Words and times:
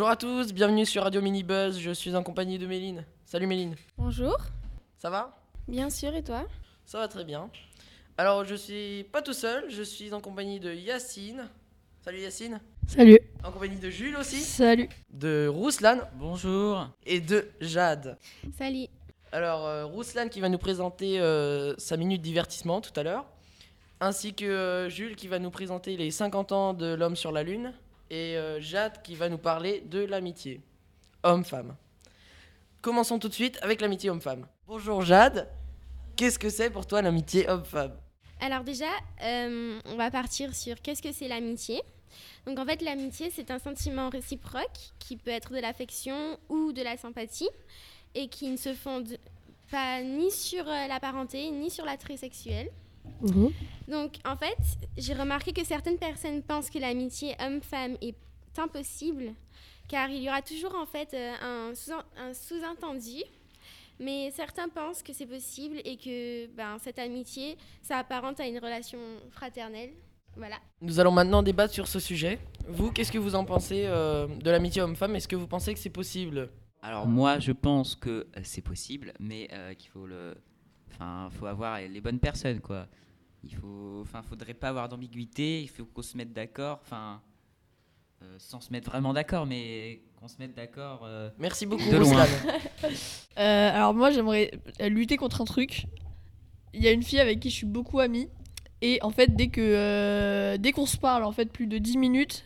Bonjour 0.00 0.12
à 0.12 0.16
tous, 0.16 0.54
bienvenue 0.54 0.86
sur 0.86 1.02
Radio 1.02 1.20
Mini 1.20 1.42
Buzz. 1.42 1.78
Je 1.78 1.90
suis 1.90 2.16
en 2.16 2.22
compagnie 2.22 2.58
de 2.58 2.66
Méline. 2.66 3.04
Salut 3.26 3.46
Méline. 3.46 3.76
Bonjour. 3.98 4.34
Ça 4.96 5.10
va? 5.10 5.38
Bien 5.68 5.90
sûr, 5.90 6.14
et 6.14 6.24
toi? 6.24 6.46
Ça 6.86 6.96
va 6.96 7.06
très 7.06 7.22
bien. 7.22 7.50
Alors, 8.16 8.46
je 8.46 8.54
suis 8.54 9.04
pas 9.12 9.20
tout 9.20 9.34
seul, 9.34 9.66
je 9.68 9.82
suis 9.82 10.14
en 10.14 10.22
compagnie 10.22 10.58
de 10.58 10.72
Yacine. 10.72 11.50
Salut 12.02 12.20
Yacine. 12.20 12.60
Salut. 12.86 13.18
En 13.44 13.52
compagnie 13.52 13.76
de 13.76 13.90
Jules 13.90 14.16
aussi. 14.16 14.40
Salut. 14.40 14.88
De 15.10 15.46
Rouslan. 15.48 15.98
Bonjour. 16.14 16.88
Et 17.04 17.20
de 17.20 17.50
Jade. 17.60 18.16
Salut. 18.56 18.86
Alors, 19.32 19.66
euh, 19.66 19.84
Rouslan 19.84 20.30
qui 20.30 20.40
va 20.40 20.48
nous 20.48 20.56
présenter 20.56 21.20
euh, 21.20 21.74
sa 21.76 21.98
minute 21.98 22.22
divertissement 22.22 22.80
tout 22.80 22.98
à 22.98 23.02
l'heure. 23.02 23.26
Ainsi 24.00 24.32
que 24.32 24.46
euh, 24.46 24.88
Jules 24.88 25.14
qui 25.14 25.28
va 25.28 25.38
nous 25.38 25.50
présenter 25.50 25.98
les 25.98 26.10
50 26.10 26.52
ans 26.52 26.72
de 26.72 26.94
l'homme 26.94 27.16
sur 27.16 27.32
la 27.32 27.42
Lune. 27.42 27.74
Et 28.10 28.36
euh, 28.36 28.60
Jade 28.60 29.02
qui 29.02 29.14
va 29.14 29.28
nous 29.28 29.38
parler 29.38 29.82
de 29.86 30.00
l'amitié. 30.00 30.60
Homme-femme. 31.22 31.76
Commençons 32.82 33.20
tout 33.20 33.28
de 33.28 33.34
suite 33.34 33.58
avec 33.62 33.80
l'amitié 33.80 34.10
homme-femme. 34.10 34.46
Bonjour 34.66 35.02
Jade. 35.02 35.48
Qu'est-ce 36.16 36.38
que 36.38 36.50
c'est 36.50 36.70
pour 36.70 36.86
toi 36.86 37.02
l'amitié 37.02 37.48
homme-femme? 37.48 37.96
Alors 38.40 38.64
déjà, 38.64 38.90
euh, 39.22 39.78
on 39.84 39.96
va 39.96 40.10
partir 40.10 40.54
sur 40.54 40.82
qu'est-ce 40.82 41.02
que 41.02 41.12
c'est 41.12 41.28
l'amitié. 41.28 41.82
Donc 42.46 42.58
en 42.58 42.66
fait, 42.66 42.82
l'amitié, 42.82 43.30
c'est 43.30 43.50
un 43.52 43.58
sentiment 43.58 44.08
réciproque 44.08 44.92
qui 44.98 45.16
peut 45.16 45.30
être 45.30 45.52
de 45.52 45.60
l'affection 45.60 46.36
ou 46.48 46.72
de 46.72 46.82
la 46.82 46.96
sympathie 46.96 47.50
et 48.14 48.28
qui 48.28 48.48
ne 48.48 48.56
se 48.56 48.74
fonde 48.74 49.18
pas 49.70 50.02
ni 50.02 50.32
sur 50.32 50.66
euh, 50.66 50.86
la 50.88 50.98
parenté 50.98 51.50
ni 51.50 51.70
sur 51.70 51.84
l'attrait 51.84 52.16
sexuel. 52.16 52.70
Mhm. 53.22 53.50
Donc 53.88 54.14
en 54.24 54.36
fait, 54.36 54.56
j'ai 54.96 55.14
remarqué 55.14 55.52
que 55.52 55.64
certaines 55.64 55.98
personnes 55.98 56.42
pensent 56.42 56.70
que 56.70 56.78
l'amitié 56.78 57.34
homme-femme 57.40 57.96
est 58.00 58.14
impossible 58.58 59.34
car 59.88 60.08
il 60.10 60.22
y 60.22 60.28
aura 60.28 60.42
toujours 60.42 60.74
en 60.74 60.86
fait 60.86 61.12
euh, 61.14 61.32
un 61.42 61.74
sous- 61.74 61.92
un 62.16 62.32
sous-entendu. 62.34 63.22
Mais 64.02 64.30
certains 64.30 64.68
pensent 64.70 65.02
que 65.02 65.12
c'est 65.12 65.26
possible 65.26 65.76
et 65.84 65.98
que 65.98 66.46
ben, 66.56 66.78
cette 66.78 66.98
amitié 66.98 67.58
s'apparente 67.82 68.40
à 68.40 68.46
une 68.46 68.58
relation 68.58 68.98
fraternelle. 69.30 69.90
Voilà. 70.36 70.56
Nous 70.80 70.98
allons 71.00 71.10
maintenant 71.10 71.42
débattre 71.42 71.74
sur 71.74 71.86
ce 71.86 71.98
sujet. 72.00 72.38
Vous, 72.66 72.92
qu'est-ce 72.92 73.12
que 73.12 73.18
vous 73.18 73.34
en 73.34 73.44
pensez 73.44 73.82
euh, 73.84 74.26
de 74.26 74.50
l'amitié 74.50 74.80
homme-femme? 74.80 75.16
Est-ce 75.16 75.28
que 75.28 75.36
vous 75.36 75.46
pensez 75.48 75.74
que 75.74 75.80
c'est 75.80 75.90
possible? 75.90 76.48
Alors 76.80 77.06
moi, 77.06 77.40
je 77.40 77.52
pense 77.52 77.94
que 77.94 78.10
euh, 78.10 78.40
c'est 78.42 78.62
possible, 78.62 79.12
mais 79.20 79.48
euh, 79.52 79.74
qu'il 79.74 79.90
faut 79.90 80.06
le, 80.06 80.34
enfin, 80.90 81.28
faut 81.30 81.46
avoir 81.46 81.78
les 81.80 82.00
bonnes 82.00 82.18
personnes, 82.20 82.60
quoi. 82.60 82.86
Il 83.42 83.54
faut, 83.54 84.00
enfin, 84.02 84.22
faudrait 84.22 84.54
pas 84.54 84.68
avoir 84.68 84.88
d'ambiguïté. 84.88 85.62
Il 85.62 85.68
faut 85.68 85.84
qu'on 85.84 86.02
se 86.02 86.16
mette 86.16 86.32
d'accord, 86.32 86.80
enfin, 86.82 87.22
euh, 88.22 88.36
sans 88.38 88.60
se 88.60 88.70
mettre 88.70 88.90
vraiment 88.90 89.14
d'accord, 89.14 89.46
mais 89.46 90.02
qu'on 90.20 90.28
se 90.28 90.36
mette 90.38 90.54
d'accord. 90.54 91.02
euh, 91.04 91.30
Merci 91.38 91.64
beaucoup 91.66 91.88
De 91.90 91.96
loin. 91.96 92.26
Euh, 93.38 93.70
alors 93.74 93.94
moi 93.94 94.10
j'aimerais 94.10 94.50
lutter 94.80 95.16
contre 95.16 95.40
un 95.40 95.44
truc. 95.44 95.86
Il 96.74 96.82
y 96.82 96.88
a 96.88 96.90
une 96.90 97.02
fille 97.02 97.20
avec 97.20 97.40
qui 97.40 97.48
je 97.48 97.54
suis 97.54 97.66
beaucoup 97.66 98.00
amie 98.00 98.28
et 98.82 98.98
en 99.02 99.10
fait 99.10 99.34
dès 99.34 99.48
que 99.48 99.60
euh, 99.62 100.58
dès 100.58 100.72
qu'on 100.72 100.84
se 100.84 100.96
parle 100.98 101.24
en 101.24 101.32
fait 101.32 101.50
plus 101.50 101.66
de 101.66 101.78
10 101.78 101.96
minutes, 101.96 102.44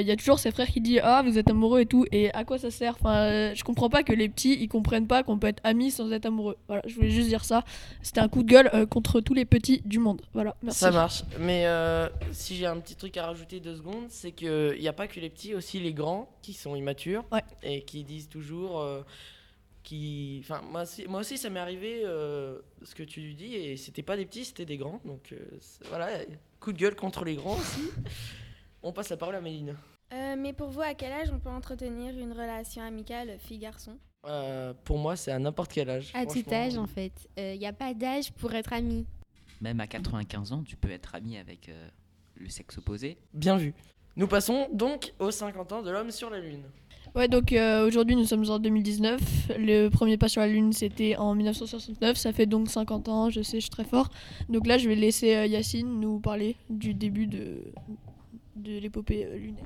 il 0.00 0.06
y 0.06 0.10
a 0.10 0.16
toujours 0.16 0.38
ses 0.38 0.50
frères 0.50 0.68
qui 0.68 0.80
disent 0.80 1.00
ah 1.02 1.22
vous 1.22 1.38
êtes 1.38 1.50
amoureux 1.50 1.80
et 1.80 1.86
tout 1.86 2.04
et 2.12 2.32
à 2.32 2.44
quoi 2.44 2.58
ça 2.58 2.70
sert? 2.70 2.94
Enfin 3.00 3.16
euh, 3.16 3.54
je 3.54 3.64
comprends 3.64 3.88
pas 3.90 4.02
que 4.02 4.12
les 4.12 4.28
petits 4.28 4.54
ils 4.60 4.68
comprennent 4.68 5.06
pas 5.06 5.22
qu'on 5.22 5.38
peut 5.38 5.48
être 5.48 5.60
amis 5.64 5.90
sans 5.90 6.10
être 6.12 6.26
amoureux. 6.26 6.56
Voilà 6.68 6.82
je 6.86 6.94
voulais 6.94 7.10
juste 7.10 7.28
dire 7.28 7.44
ça. 7.44 7.64
C'était 8.02 8.20
un 8.20 8.28
coup 8.28 8.42
de 8.42 8.48
gueule 8.50 8.70
euh, 8.74 8.86
contre 8.86 9.20
tous 9.20 9.34
les 9.34 9.44
petits 9.44 9.82
du 9.84 9.98
monde. 9.98 10.22
Voilà 10.34 10.56
merci. 10.62 10.78
Ça 10.80 10.90
marche. 10.90 11.22
Mais 11.40 11.66
euh, 11.66 12.08
si 12.32 12.56
j'ai 12.56 12.66
un 12.66 12.78
petit 12.80 12.96
truc 12.96 13.16
à 13.16 13.26
rajouter 13.26 13.60
deux 13.60 13.76
secondes, 13.76 14.06
c'est 14.08 14.32
qu'il 14.32 14.78
n'y 14.80 14.88
a 14.88 14.92
pas 14.92 15.06
que 15.08 15.18
les 15.20 15.30
petits, 15.30 15.54
aussi 15.54 15.80
les 15.80 15.92
grands 15.92 16.28
qui 16.42 16.52
sont 16.52 16.74
immatures 16.76 17.24
Ouais. 17.32 17.42
et 17.62 17.82
qui 17.82 18.04
disent 18.04 18.28
toujours. 18.28 18.80
euh, 18.80 19.02
qui... 19.82 20.40
enfin, 20.42 20.62
moi, 20.72 20.82
aussi, 20.82 21.04
moi 21.08 21.20
aussi, 21.20 21.38
ça 21.38 21.48
m'est 21.48 21.60
arrivé 21.60 22.02
euh, 22.04 22.58
ce 22.82 22.94
que 22.96 23.04
tu 23.04 23.34
dis 23.34 23.54
et 23.54 23.76
c'était 23.76 24.02
pas 24.02 24.16
des 24.16 24.26
petits, 24.26 24.44
c'était 24.44 24.64
des 24.64 24.78
grands. 24.78 25.00
Donc 25.04 25.30
euh, 25.32 25.38
voilà, 25.90 26.08
coup 26.58 26.72
de 26.72 26.78
gueule 26.78 26.96
contre 26.96 27.24
les 27.24 27.36
grands 27.36 27.56
aussi. 27.56 27.82
On 28.86 28.92
passe 28.92 29.08
la 29.08 29.16
parole 29.16 29.34
à 29.34 29.40
Méline. 29.40 29.74
Euh, 30.12 30.36
mais 30.38 30.52
pour 30.52 30.68
vous, 30.68 30.80
à 30.80 30.94
quel 30.94 31.10
âge 31.12 31.28
on 31.32 31.40
peut 31.40 31.50
entretenir 31.50 32.16
une 32.16 32.30
relation 32.30 32.82
amicale 32.82 33.36
fille-garçon? 33.40 33.98
Euh, 34.26 34.74
pour 34.84 34.96
moi, 34.96 35.16
c'est 35.16 35.32
à 35.32 35.40
n'importe 35.40 35.72
quel 35.72 35.90
âge. 35.90 36.12
À 36.14 36.24
tout 36.24 36.44
âge, 36.52 36.78
en 36.78 36.86
fait. 36.86 37.28
Il 37.36 37.58
n'y 37.58 37.66
a 37.66 37.72
pas 37.72 37.94
d'âge 37.94 38.30
pour 38.30 38.54
être 38.54 38.72
ami. 38.72 39.04
Même 39.60 39.80
à 39.80 39.88
95 39.88 40.52
ans, 40.52 40.62
tu 40.62 40.76
peux 40.76 40.88
être 40.88 41.16
ami 41.16 41.36
avec 41.36 41.68
euh, 41.68 41.88
le 42.36 42.48
sexe 42.48 42.78
opposé. 42.78 43.18
Bien 43.34 43.56
vu. 43.56 43.74
Nous 44.14 44.28
passons 44.28 44.68
donc 44.72 45.12
aux 45.18 45.32
50 45.32 45.72
ans 45.72 45.82
de 45.82 45.90
l'homme 45.90 46.12
sur 46.12 46.30
la 46.30 46.38
Lune. 46.38 46.62
Ouais, 47.16 47.28
donc 47.28 47.52
euh, 47.52 47.86
aujourd'hui 47.86 48.14
nous 48.14 48.24
sommes 48.24 48.48
en 48.50 48.58
2019. 48.58 49.20
Le 49.58 49.88
premier 49.88 50.16
pas 50.16 50.28
sur 50.28 50.42
la 50.42 50.48
Lune 50.48 50.72
c'était 50.72 51.16
en 51.16 51.34
1969. 51.34 52.16
Ça 52.16 52.32
fait 52.32 52.46
donc 52.46 52.68
50 52.68 53.08
ans, 53.08 53.30
je 53.30 53.42
sais, 53.42 53.56
je 53.56 53.62
suis 53.62 53.70
très 53.70 53.84
fort. 53.84 54.10
Donc 54.48 54.66
là 54.66 54.78
je 54.78 54.88
vais 54.88 54.94
laisser 54.94 55.34
euh, 55.34 55.46
Yacine 55.46 56.00
nous 56.00 56.18
parler 56.18 56.56
du 56.68 56.94
début 56.94 57.26
de, 57.26 57.62
de 58.56 58.78
l'épopée 58.78 59.24
euh, 59.26 59.36
lunaire. 59.36 59.64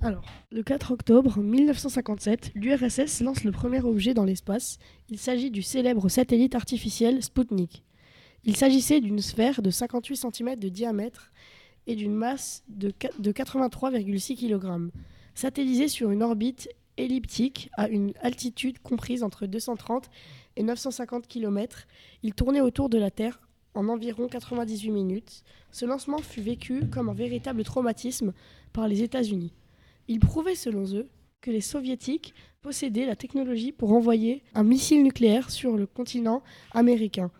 Alors, 0.00 0.24
le 0.50 0.62
4 0.62 0.90
octobre 0.92 1.38
1957, 1.38 2.52
l'URSS 2.54 3.20
lance 3.22 3.44
le 3.44 3.52
premier 3.52 3.80
objet 3.80 4.12
dans 4.12 4.24
l'espace. 4.24 4.78
Il 5.08 5.18
s'agit 5.18 5.50
du 5.50 5.62
célèbre 5.62 6.08
satellite 6.08 6.54
artificiel 6.54 7.22
Sputnik. 7.22 7.84
Il 8.44 8.56
s'agissait 8.56 9.00
d'une 9.00 9.20
sphère 9.20 9.62
de 9.62 9.70
58 9.70 10.16
cm 10.16 10.56
de 10.56 10.68
diamètre 10.68 11.30
et 11.86 11.96
d'une 11.96 12.12
masse 12.14 12.64
de, 12.68 12.90
qua- 12.90 13.12
de 13.18 13.32
83,6 13.32 14.36
kg. 14.36 14.90
Satellisé 15.34 15.88
sur 15.88 16.10
une 16.10 16.22
orbite 16.22 16.68
elliptique 16.96 17.70
à 17.76 17.88
une 17.88 18.12
altitude 18.20 18.78
comprise 18.80 19.22
entre 19.22 19.46
230 19.46 20.10
et 20.56 20.62
950 20.62 21.26
km, 21.26 21.86
il 22.22 22.34
tournait 22.34 22.60
autour 22.60 22.88
de 22.88 22.98
la 22.98 23.10
Terre 23.10 23.40
en 23.74 23.88
environ 23.88 24.28
98 24.28 24.90
minutes. 24.90 25.42
Ce 25.70 25.84
lancement 25.84 26.18
fut 26.18 26.40
vécu 26.40 26.88
comme 26.90 27.08
un 27.08 27.14
véritable 27.14 27.64
traumatisme 27.64 28.32
par 28.72 28.88
les 28.88 29.02
États-Unis. 29.02 29.52
Il 30.08 30.20
prouvait, 30.20 30.54
selon 30.54 30.84
eux, 30.94 31.08
que 31.40 31.50
les 31.50 31.60
soviétiques 31.60 32.34
possédaient 32.62 33.06
la 33.06 33.16
technologie 33.16 33.72
pour 33.72 33.92
envoyer 33.92 34.42
un 34.54 34.64
missile 34.64 35.02
nucléaire 35.02 35.50
sur 35.50 35.76
le 35.76 35.86
continent 35.86 36.42
américain. 36.72 37.30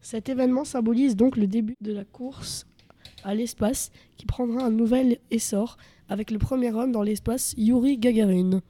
Cet 0.00 0.28
événement 0.28 0.64
symbolise 0.64 1.16
donc 1.16 1.36
le 1.36 1.46
début 1.46 1.76
de 1.80 1.92
la 1.92 2.04
course 2.04 2.66
à 3.24 3.34
l'espace 3.34 3.90
qui 4.16 4.26
prendra 4.26 4.64
un 4.64 4.70
nouvel 4.70 5.18
essor 5.30 5.76
avec 6.08 6.30
le 6.30 6.38
premier 6.38 6.72
homme 6.72 6.92
dans 6.92 7.02
l'espace, 7.02 7.54
Yuri 7.56 7.98
Gagarin. 7.98 8.60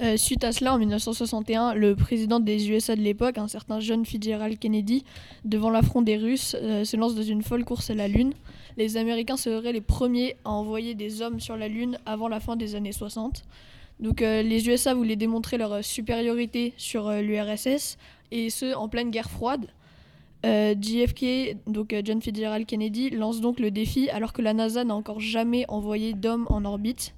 Euh, 0.00 0.16
suite 0.16 0.42
à 0.42 0.52
cela, 0.52 0.74
en 0.74 0.78
1961, 0.78 1.74
le 1.74 1.94
président 1.94 2.40
des 2.40 2.70
USA 2.70 2.96
de 2.96 3.02
l'époque, 3.02 3.36
un 3.36 3.46
certain 3.46 3.78
John 3.78 4.04
Fitzgerald 4.06 4.58
Kennedy, 4.58 5.04
devant 5.44 5.70
l'affront 5.70 6.02
des 6.02 6.16
Russes, 6.16 6.56
euh, 6.60 6.84
se 6.84 6.96
lance 6.96 7.14
dans 7.14 7.22
une 7.22 7.42
folle 7.42 7.64
course 7.64 7.90
à 7.90 7.94
la 7.94 8.08
Lune. 8.08 8.32
Les 8.76 8.96
Américains 8.96 9.36
seraient 9.36 9.72
les 9.72 9.82
premiers 9.82 10.36
à 10.44 10.50
envoyer 10.50 10.94
des 10.94 11.20
hommes 11.20 11.40
sur 11.40 11.56
la 11.56 11.68
Lune 11.68 11.98
avant 12.06 12.28
la 12.28 12.40
fin 12.40 12.56
des 12.56 12.74
années 12.74 12.92
60. 12.92 13.42
Donc 14.00 14.22
euh, 14.22 14.42
les 14.42 14.66
USA 14.66 14.94
voulaient 14.94 15.16
démontrer 15.16 15.58
leur 15.58 15.84
supériorité 15.84 16.72
sur 16.78 17.12
l'URSS, 17.12 17.98
et 18.30 18.48
ce, 18.48 18.74
en 18.74 18.88
pleine 18.88 19.10
guerre 19.10 19.30
froide. 19.30 19.66
JFK, 20.44 21.56
donc 21.68 21.94
John 22.02 22.20
Fitzgerald 22.20 22.66
Kennedy, 22.66 23.10
lance 23.10 23.40
donc 23.40 23.60
le 23.60 23.70
défi 23.70 24.10
alors 24.10 24.32
que 24.32 24.42
la 24.42 24.54
NASA 24.54 24.82
n'a 24.82 24.96
encore 24.96 25.20
jamais 25.20 25.64
envoyé 25.68 26.14
d'hommes 26.14 26.46
en 26.50 26.64
orbite. 26.64 27.14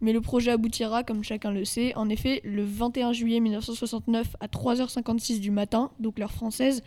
Mais 0.00 0.12
le 0.12 0.20
projet 0.20 0.50
aboutira, 0.50 1.04
comme 1.04 1.24
chacun 1.24 1.50
le 1.50 1.64
sait. 1.64 1.94
En 1.96 2.08
effet, 2.08 2.40
le 2.44 2.64
21 2.64 3.12
juillet 3.12 3.40
1969 3.40 4.36
à 4.40 4.46
3h56 4.46 5.40
du 5.40 5.50
matin, 5.50 5.90
donc 5.98 6.18
l'heure 6.18 6.32
française. 6.32 6.82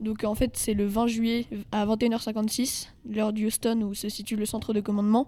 Donc 0.00 0.24
en 0.24 0.34
fait, 0.34 0.56
c'est 0.56 0.74
le 0.74 0.86
20 0.86 1.06
juillet 1.06 1.46
à 1.72 1.86
21h56, 1.86 2.88
l'heure 3.08 3.32
d'Houston 3.32 3.80
où 3.82 3.94
se 3.94 4.08
situe 4.08 4.36
le 4.36 4.44
centre 4.44 4.72
de 4.72 4.80
commandement. 4.80 5.26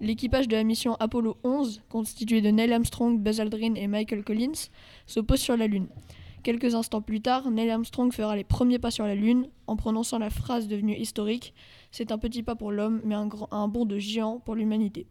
L'équipage 0.00 0.48
de 0.48 0.56
la 0.56 0.64
mission 0.64 0.96
Apollo 0.98 1.36
11, 1.44 1.82
constitué 1.88 2.40
de 2.40 2.50
Neil 2.50 2.72
Armstrong, 2.72 3.20
Buzz 3.20 3.40
Aldrin 3.40 3.74
et 3.74 3.86
Michael 3.86 4.24
Collins, 4.24 4.68
se 5.06 5.20
pose 5.20 5.40
sur 5.40 5.56
la 5.56 5.66
Lune. 5.66 5.86
Quelques 6.42 6.74
instants 6.74 7.00
plus 7.00 7.20
tard, 7.20 7.50
Neil 7.50 7.70
Armstrong 7.70 8.12
fera 8.12 8.36
les 8.36 8.44
premiers 8.44 8.78
pas 8.78 8.90
sur 8.90 9.04
la 9.04 9.14
Lune 9.14 9.48
en 9.66 9.76
prononçant 9.76 10.18
la 10.18 10.30
phrase 10.30 10.68
devenue 10.68 10.96
historique 10.96 11.52
C'est 11.90 12.12
un 12.12 12.18
petit 12.18 12.42
pas 12.42 12.54
pour 12.54 12.72
l'homme, 12.72 13.00
mais 13.04 13.14
un, 13.14 13.26
grand, 13.26 13.48
un 13.52 13.68
bond 13.68 13.84
de 13.84 13.98
géant 13.98 14.40
pour 14.40 14.54
l'humanité. 14.54 15.06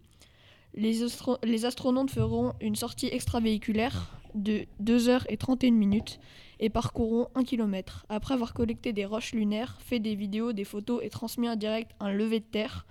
Les, 0.74 1.04
astro- 1.04 1.38
les 1.44 1.66
astronautes 1.66 2.12
feront 2.12 2.54
une 2.62 2.76
sortie 2.76 3.08
extravéhiculaire 3.08 4.12
de 4.36 4.66
2h31 4.84 5.72
minutes 5.74 6.20
et 6.60 6.70
parcourront 6.70 7.28
1 7.36 7.44
km. 7.44 8.06
Après 8.10 8.34
avoir 8.34 8.54
collecté 8.54 8.94
des 8.94 9.06
roches 9.06 9.34
lunaires, 9.34 9.78
fait 9.82 10.00
des 10.00 10.16
vidéos, 10.16 10.54
des 10.54 10.66
photos 10.66 11.00
et 11.04 11.10
transmis 11.10 11.50
en 11.50 11.56
direct 11.56 11.92
un 12.00 12.12
lever 12.12 12.40
de 12.40 12.46
terre, 12.46 12.86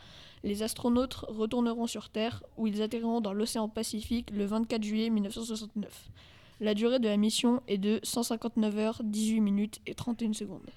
les 0.45 0.63
astronautes 0.63 1.15
retourneront 1.29 1.87
sur 1.89 2.09
Terre 2.09 2.43
où 2.57 2.67
ils 2.69 2.81
atterriront 2.83 3.21
dans 3.21 3.33
l'océan 3.33 3.69
Pacifique 3.69 4.31
le 4.31 4.45
24 4.45 4.83
juillet 4.83 5.11
1969. 5.11 6.11
La 6.61 6.75
durée 6.75 6.99
de 7.01 7.09
la 7.09 7.17
mission 7.17 7.63
est 7.67 7.79
de 7.79 7.99
159 8.03 8.79
heures, 8.79 9.01
18 9.05 9.41
minutes 9.41 9.81
et 9.87 9.95
31 9.95 10.33
secondes. 10.33 10.71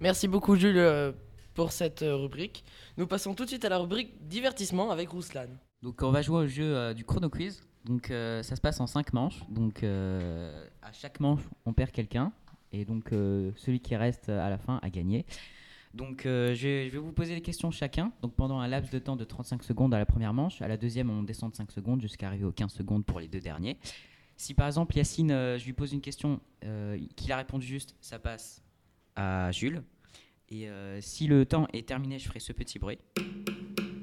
Merci 0.00 0.28
beaucoup 0.28 0.54
Jules 0.56 0.78
euh, 0.78 1.12
pour 1.54 1.72
cette 1.72 2.02
euh, 2.02 2.14
rubrique. 2.16 2.64
Nous 2.96 3.06
passons 3.06 3.34
tout 3.34 3.44
de 3.44 3.48
suite 3.48 3.64
à 3.64 3.68
la 3.68 3.78
rubrique 3.78 4.12
divertissement 4.28 4.90
avec 4.90 5.10
Rouslan. 5.10 5.48
On 5.84 6.10
va 6.10 6.22
jouer 6.22 6.38
au 6.38 6.46
jeu 6.46 6.76
euh, 6.76 6.94
du 6.94 7.04
chrono 7.04 7.28
quiz. 7.28 7.62
Donc 7.84 8.10
euh, 8.10 8.42
ça 8.42 8.56
se 8.56 8.60
passe 8.60 8.80
en 8.80 8.86
5 8.86 9.12
manches. 9.12 9.42
Donc 9.48 9.82
euh, 9.82 10.66
à 10.82 10.92
chaque 10.92 11.20
manche, 11.20 11.42
on 11.64 11.72
perd 11.72 11.90
quelqu'un. 11.92 12.32
Et 12.72 12.84
donc 12.84 13.10
celui 13.10 13.80
qui 13.80 13.94
reste 13.96 14.28
à 14.28 14.50
la 14.50 14.58
fin 14.58 14.80
a 14.82 14.90
gagné. 14.90 15.24
Donc 15.94 16.22
je, 16.24 16.88
vais, 16.90 16.98
vous 16.98 17.12
poser 17.12 17.34
des 17.34 17.40
questions 17.40 17.70
chacun. 17.70 18.12
Donc 18.20 18.34
pendant 18.34 18.58
un 18.58 18.68
laps 18.68 18.92
de 18.92 18.98
temps 18.98 19.16
de 19.16 19.24
35 19.24 19.62
secondes 19.62 19.94
à 19.94 19.98
la 19.98 20.04
première 20.04 20.34
manche. 20.34 20.60
À 20.60 20.68
la 20.68 20.76
deuxième, 20.76 21.08
on 21.08 21.22
descend 21.22 21.52
de 21.52 21.56
5 21.56 21.70
secondes 21.70 22.02
jusqu'à 22.02 22.26
arriver 22.26 22.44
aux 22.44 22.52
15 22.52 22.72
secondes 22.72 23.04
pour 23.04 23.20
les 23.20 23.28
deux 23.28 23.40
derniers. 23.40 23.78
Si 24.36 24.52
par 24.52 24.66
exemple 24.66 24.96
Yacine, 24.96 25.30
je 25.30 25.64
lui 25.64 25.72
pose 25.72 25.92
une 25.92 26.02
question, 26.02 26.40
qu'il 27.14 27.32
a 27.32 27.36
répondu 27.36 27.64
juste, 27.64 27.94
ça 28.00 28.18
passe 28.18 28.62
à 29.14 29.52
Jules. 29.52 29.82
Et 30.50 30.68
si 31.00 31.28
le 31.28 31.46
temps 31.46 31.66
est 31.72 31.86
terminé, 31.86 32.18
je 32.18 32.26
ferai 32.26 32.40
ce 32.40 32.52
petit 32.52 32.78
bruit. 32.78 32.98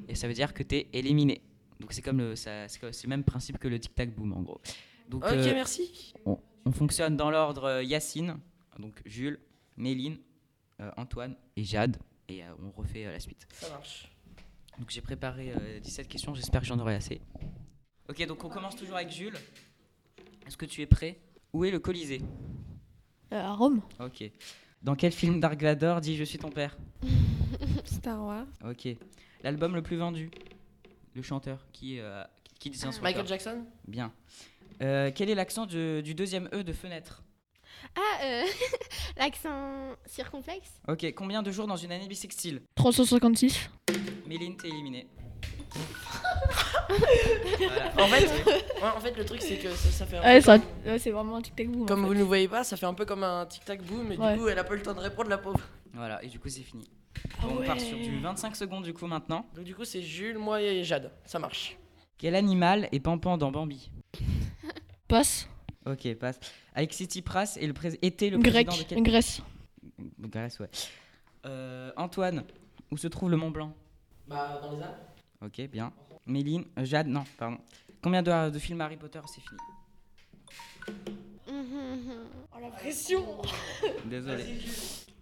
Et 0.08 0.16
ça 0.16 0.28
veut 0.28 0.34
dire 0.34 0.54
que 0.54 0.64
tu 0.64 0.76
es 0.76 0.88
éliminé. 0.94 1.42
Donc 1.80 1.94
c'est 1.94 2.02
comme 2.02 2.18
le, 2.20 2.36
ça- 2.36 2.68
c'est 2.68 3.04
le 3.04 3.10
même 3.10 3.24
principe 3.24 3.58
que 3.58 3.68
le 3.68 3.80
tic-tac-boom 3.80 4.34
en 4.34 4.42
gros. 4.42 4.62
Donc 5.10 5.24
Ok, 5.26 5.32
euh, 5.34 5.54
merci. 5.54 6.14
on 6.26 6.72
fonctionne 6.72 7.18
dans 7.18 7.30
l'ordre 7.30 7.66
euh, 7.66 7.84
Yacine, 7.84 8.38
donc 8.80 9.02
Jules, 9.06 9.40
Méline, 9.78 10.18
euh, 10.80 10.92
Antoine 10.98 11.36
et 11.58 11.64
Jade. 11.64 11.98
Et 12.30 12.44
euh, 12.44 12.48
on 12.64 12.72
refait 12.72 13.06
euh, 13.06 13.12
la 13.12 13.20
suite. 13.20 13.46
Ça 13.54 13.70
marche. 13.70 14.10
Donc 14.80 14.90
j'ai 14.90 15.02
préparé 15.02 15.52
euh, 15.52 15.80
17 15.80 16.08
questions, 16.08 16.34
j'espère 16.34 16.62
que 16.62 16.68
j'en 16.68 16.80
aurai 16.80 16.96
assez. 16.96 17.22
Ok, 18.10 18.26
donc 18.28 18.44
on 18.44 18.50
commence 18.50 18.76
toujours 18.76 18.96
avec 18.96 19.12
Jules. 19.12 19.38
Est-ce 20.48 20.58
que 20.58 20.66
tu 20.66 20.82
es 20.82 20.86
prêt? 20.86 21.20
Où 21.54 21.66
est 21.66 21.72
le 21.72 21.80
Colisée? 21.80 22.22
Euh, 23.34 23.42
à 23.42 23.54
Rome 23.54 23.82
Ok. 24.00 24.24
Dans 24.82 24.96
quel 24.96 25.12
film 25.12 25.40
Dark 25.40 25.62
Vador 25.62 26.02
dit 26.02 26.16
Je 26.16 26.24
suis 26.24 26.38
ton 26.40 26.50
père 26.50 26.78
Star 27.86 28.22
Wars. 28.24 28.48
Ok. 28.66 28.88
L'album 29.44 29.76
le 29.76 29.82
plus 29.82 29.98
vendu? 29.98 30.32
Le 31.16 31.22
chanteur 31.22 31.66
qui, 31.72 32.00
euh, 32.00 32.24
qui 32.60 32.70
dit 32.70 32.78
son 32.78 32.90
Michael 33.02 33.28
Jackson 33.28 33.66
Bien. 33.88 34.12
Euh, 34.82 35.12
quel 35.14 35.30
est 35.30 35.36
l'accent 35.36 35.66
du, 35.66 36.02
du 36.02 36.16
deuxième 36.16 36.50
E 36.54 36.64
de 36.64 36.74
fenêtre? 36.74 37.24
Ah, 37.96 38.24
euh, 38.24 38.44
l'accent 39.18 39.96
circonflexe 40.06 40.72
Ok, 40.88 41.14
combien 41.16 41.44
de 41.44 41.52
jours 41.52 41.68
dans 41.68 41.76
une 41.76 41.92
année 41.92 42.08
bissextile? 42.08 42.62
356. 42.76 43.70
Méline, 44.28 44.58
t'es 44.58 44.70
éliminée. 44.70 45.08
En 47.98 48.08
fait, 48.08 48.26
ouais, 48.46 48.90
en 48.96 49.00
fait, 49.00 49.16
le 49.18 49.26
truc, 49.26 49.42
c'est 49.42 49.58
que 49.58 49.70
ça, 49.70 49.90
ça 49.90 50.06
fait 50.06 50.18
un 50.18 50.22
Ouais, 50.22 50.36
peu 50.40 50.46
ça- 50.46 50.60
comme- 50.60 50.68
ouais, 50.92 51.00
c'est 51.00 51.12
vraiment 51.12 51.36
un 51.38 51.42
tic-tac-boom. 51.42 51.84
en 51.84 51.86
Comme 51.86 52.02
fait. 52.02 52.08
vous 52.08 52.14
ne 52.14 52.20
le 52.20 52.26
voyez 52.26 52.48
pas, 52.48 52.64
ça 52.64 52.76
fait 52.78 52.86
un 52.86 52.94
peu 52.94 53.06
comme 53.06 53.24
un 53.24 53.46
tic-tac-boom, 53.46 54.12
et 54.12 54.18
Ouais. 54.18 54.34
du 54.34 54.40
coup, 54.40 54.48
elle 54.48 54.60
a 54.60 54.64
pas 54.64 54.74
eu 54.74 54.78
le 54.78 54.84
temps 54.84 54.94
de 54.94 55.00
répondre, 55.00 55.30
la 55.30 55.38
pauvre. 55.38 55.60
Voilà, 55.94 56.24
et 56.24 56.28
du 56.28 56.40
coup, 56.40 56.50
c'est 56.50 56.62
fini. 56.62 56.90
Ah 57.40 57.46
on 57.50 57.64
part 57.64 57.80
sur 57.80 57.98
du 57.98 58.20
25 58.20 58.56
secondes 58.56 58.84
du 58.84 58.94
coup 58.94 59.06
maintenant. 59.08 59.46
Donc, 59.56 59.64
du 59.66 59.76
coup, 59.76 59.86
c'est 59.86 60.02
Jules, 60.02 60.38
moi 60.38 60.62
et 60.62 60.84
Jade. 60.84 61.12
Ça 61.26 61.40
marche. 61.40 61.78
Quel 62.18 62.36
animal 62.36 62.88
est 62.92 63.00
Pampan 63.00 63.38
dans 63.38 63.52
Bambi 63.52 63.90
Passe. 65.08 65.48
Ok, 65.86 66.14
passe. 66.16 66.40
Alexis 66.74 67.06
Tsipras 67.06 67.58
est 67.60 67.68
le 67.68 67.74
prés- 67.74 68.00
était 68.02 68.30
le 68.30 68.38
Grec. 68.38 68.68
président 68.68 68.84
de 68.84 68.90
quel 68.96 69.04
Grèce. 69.04 69.42
Grèce, 70.20 70.60
ouais. 70.60 70.70
Euh, 71.46 71.92
Antoine, 71.98 72.44
où 72.90 72.96
se 72.98 73.08
trouve 73.08 73.30
le 73.30 73.36
Mont 73.38 73.52
Blanc 73.52 73.74
Bah, 74.28 74.60
dans 74.64 74.72
les 74.72 74.82
Alpes. 74.82 74.96
Ok, 75.46 75.62
bien. 75.70 75.92
Méline, 76.26 76.64
euh, 76.80 76.86
Jade, 76.86 77.08
non, 77.08 77.26
pardon. 77.38 77.58
Combien 78.02 78.24
de, 78.24 78.50
de 78.50 78.60
films 78.60 78.80
Harry 78.80 78.96
Potter 78.96 79.20
C'est 79.28 79.42
fini. 79.42 79.60
Oh 82.56 82.60
la 82.62 82.70
pression 82.70 83.26
Désolé. 84.06 84.44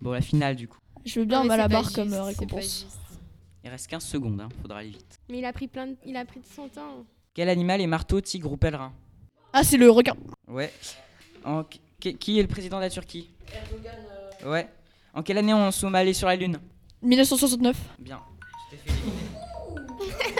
Bon, 0.02 0.12
la 0.12 0.22
finale 0.22 0.56
du 0.56 0.68
coup. 0.68 0.78
Je 1.06 1.20
veux 1.20 1.26
bien 1.26 1.38
Non, 1.40 1.44
mais 1.44 1.50
pas 1.50 1.58
malabar 1.58 1.84
juste, 1.84 1.96
comme 1.96 2.08
euh, 2.08 2.16
c'est 2.16 2.20
pas 2.20 2.26
récompense. 2.26 2.64
juste. 2.64 2.98
Il 3.64 3.70
reste 3.70 3.88
15 3.88 4.04
secondes, 4.04 4.42
hein, 4.42 4.50
faudra 4.62 4.80
aller 4.80 4.90
vite. 4.90 5.20
Mais 5.30 5.40
il 5.40 5.46
a 5.46 5.54
pris 5.54 5.68
plein 5.68 5.88
de... 5.88 5.96
il 6.06 6.16
a 6.18 6.26
pris 6.26 6.40
de 6.40 6.46
son 6.46 6.68
temps. 6.68 7.06
Quel 7.34 7.48
animal 7.50 7.80
est 7.82 7.88
marteau, 7.88 8.20
tigre 8.22 8.52
ou 8.52 8.58
pèlerin? 8.58 8.92
Ah, 9.54 9.64
c'est 9.64 9.78
le 9.78 9.90
requin. 9.90 10.16
Ouais. 10.48 10.72
En- 11.46 11.64
qui- 12.00 12.16
qui 12.18 12.40
est 12.40 12.42
le 12.42 12.48
président 12.48 12.78
de 12.78 12.84
la 12.84 12.90
Turquie? 12.90 13.30
Erdogan, 13.54 13.94
euh, 14.44 14.52
Ouais. 14.52 14.68
En 15.14 15.22
quelle 15.24 15.38
année 15.38 15.54
on 15.54 15.70
sommes 15.72 15.96
allés 15.96 16.14
sur 16.14 16.28
la 16.28 16.36
Lune? 16.36 16.60
1969. 17.02 17.78
Bien. 18.00 18.20
Je 18.72 18.78
t'ai 18.78 18.82
fait 18.92 18.92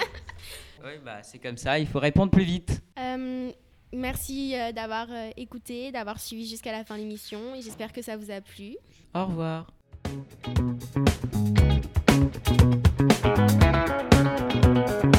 oui, 0.84 0.92
bah 1.06 1.22
c'est 1.24 1.40
comme 1.40 1.58
ça, 1.58 1.78
il 1.80 1.88
faut 1.88 2.00
répondre 2.00 2.32
plus 2.32 2.44
vite. 2.44 2.82
Euh, 2.98 3.52
merci 3.94 4.56
euh, 4.56 4.72
d'avoir 4.72 5.08
euh, 5.12 5.30
écouté, 5.38 5.92
d'avoir 5.92 6.20
suivi 6.20 6.48
jusqu'à 6.48 6.72
la 6.72 6.84
fin 6.84 6.96
de 6.96 7.02
l'émission 7.02 7.54
et 7.56 7.62
j'espère 7.62 7.92
que 7.94 8.02
ça 8.02 8.18
vous 8.18 8.32
a 8.32 8.42
plu. 8.42 8.76
Au 9.14 9.26
revoir. 9.26 9.68
Thank 10.12 10.66
you. 15.06 15.11